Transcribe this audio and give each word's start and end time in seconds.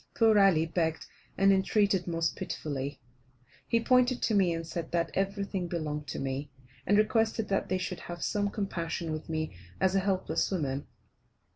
Poor 0.15 0.39
Ali 0.39 0.65
begged 0.65 1.05
and 1.37 1.53
entreated 1.53 2.07
most 2.07 2.35
pitifully. 2.35 2.99
He 3.67 3.79
pointed 3.79 4.19
to 4.23 4.33
me, 4.33 4.51
and 4.51 4.65
said 4.65 4.89
that 4.91 5.11
everything 5.13 5.67
belonged 5.67 6.07
to 6.07 6.17
me, 6.17 6.49
and 6.87 6.97
requested 6.97 7.49
that 7.49 7.69
they 7.69 7.77
should 7.77 7.99
have 7.99 8.23
some 8.23 8.49
compassion 8.49 9.11
with 9.11 9.29
me 9.29 9.55
as 9.79 9.93
a 9.93 9.99
helpless 9.99 10.49
woman. 10.49 10.87